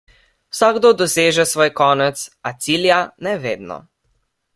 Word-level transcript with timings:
Vsakdo 0.53 0.93
doseže 1.01 1.45
svoj 1.49 1.69
konec, 1.81 2.25
a 2.47 2.57
cilja 2.63 2.99
ne 3.29 3.35
vedno. 3.45 3.79